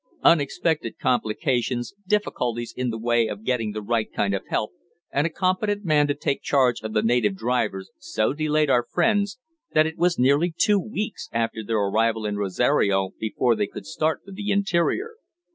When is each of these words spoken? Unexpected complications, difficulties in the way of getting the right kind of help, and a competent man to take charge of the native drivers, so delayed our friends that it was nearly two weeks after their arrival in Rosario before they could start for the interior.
Unexpected 0.23 0.97
complications, 0.97 1.93
difficulties 2.07 2.73
in 2.75 2.89
the 2.89 2.97
way 2.97 3.27
of 3.27 3.43
getting 3.43 3.71
the 3.71 3.83
right 3.83 4.11
kind 4.11 4.33
of 4.33 4.41
help, 4.47 4.71
and 5.11 5.27
a 5.27 5.29
competent 5.29 5.85
man 5.85 6.07
to 6.07 6.15
take 6.15 6.41
charge 6.41 6.81
of 6.81 6.93
the 6.93 7.03
native 7.03 7.35
drivers, 7.35 7.91
so 7.99 8.33
delayed 8.33 8.67
our 8.67 8.83
friends 8.91 9.37
that 9.75 9.85
it 9.85 9.99
was 9.99 10.17
nearly 10.17 10.51
two 10.57 10.79
weeks 10.79 11.29
after 11.31 11.63
their 11.63 11.77
arrival 11.77 12.25
in 12.25 12.35
Rosario 12.35 13.11
before 13.19 13.55
they 13.55 13.67
could 13.67 13.85
start 13.85 14.21
for 14.25 14.31
the 14.31 14.49
interior. 14.49 15.17